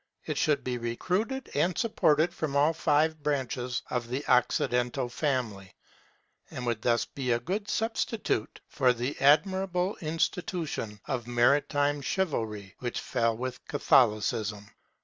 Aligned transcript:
It 0.25 0.35
should 0.35 0.63
be 0.63 0.79
recruited 0.79 1.51
and 1.53 1.77
supported 1.77 2.33
by 2.35 2.47
all 2.59 2.73
five 2.73 3.21
branches 3.21 3.83
of 3.91 4.07
the 4.07 4.25
Occidental 4.27 5.09
family, 5.09 5.75
and 6.49 6.65
would 6.65 6.81
thus 6.81 7.05
be 7.05 7.31
a 7.33 7.39
good 7.39 7.69
substitute 7.69 8.61
for 8.67 8.93
the 8.93 9.15
admirable 9.21 9.95
institution 9.97 10.99
of 11.05 11.27
maritime 11.27 12.01
Chivalry 12.01 12.73
which 12.79 12.99
fell 12.99 13.37
with 13.37 13.63
Catholicism. 13.67 14.71